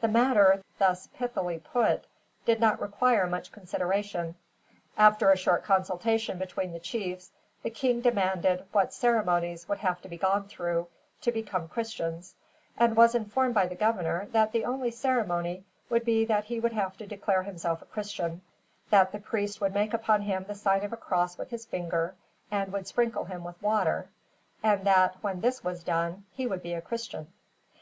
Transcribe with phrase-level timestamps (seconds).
[0.00, 2.06] The matter, thus pithily put,
[2.46, 4.34] did not require much consideration.
[4.96, 10.08] After a short consultation between the chiefs, the king demanded what ceremonies would have to
[10.08, 10.88] be gone through,
[11.20, 12.34] to become Christians;
[12.78, 16.72] and was informed, by the governor, that the only ceremony would be that he would
[16.72, 18.40] have to declare himself a Christian;
[18.88, 22.14] that the priest would make upon him the sign of a cross with his finger,
[22.50, 24.08] and would sprinkle him with water;
[24.62, 27.30] and that, when this was done, he would be a Christian.